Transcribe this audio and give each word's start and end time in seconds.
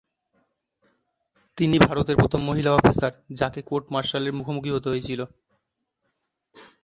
তিনি 1.57 1.77
ভারতের 1.79 2.15
প্রথম 2.15 2.41
মহিলা 2.43 2.71
অফিসার, 2.73 3.11
যাঁকে 3.39 3.61
কোর্ট 3.61 3.85
মার্শালের 3.93 4.33
মুখোমুখি 4.33 4.71
হতে 4.71 4.87
হয়েছিল। 4.89 5.21